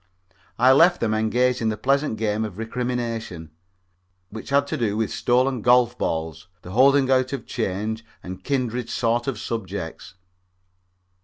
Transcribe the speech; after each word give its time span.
I 0.57 0.71
left 0.71 0.99
them 0.99 1.13
engaged 1.13 1.61
in 1.61 1.69
the 1.69 1.77
pleasant 1.77 2.17
game 2.17 2.43
of 2.43 2.57
recrimination, 2.57 3.51
which 4.31 4.49
had 4.49 4.65
to 4.65 4.75
do 4.77 4.97
with 4.97 5.11
stolen 5.13 5.61
golf 5.61 5.95
balls, 5.95 6.47
the 6.63 6.71
holding 6.71 7.11
out 7.11 7.33
of 7.33 7.45
change 7.45 8.03
and 8.23 8.43
kindred 8.43 8.89
sordid 8.89 9.37
subjects. 9.37 10.15